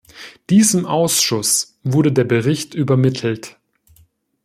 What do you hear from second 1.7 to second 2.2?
wurde